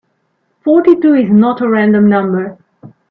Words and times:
Forty-two 0.63 1.13
is 1.13 1.29
not 1.29 1.61
a 1.61 1.69
random 1.69 2.09
number. 2.09 2.57